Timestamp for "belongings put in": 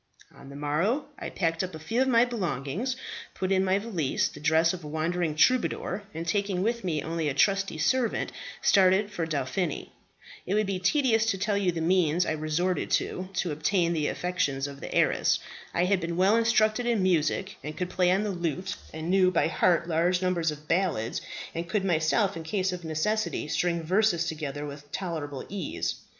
2.25-3.63